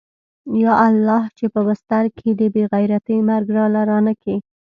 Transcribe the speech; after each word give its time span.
يا 0.63 0.73
الله 0.87 1.21
چې 1.37 1.45
په 1.53 1.59
بستر 1.67 2.03
کې 2.17 2.29
د 2.39 2.41
بې 2.53 2.63
غيرتۍ 2.71 3.17
مرگ 3.29 3.47
راله 3.57 3.81
رانه 3.89 4.13
کې. 4.21 4.35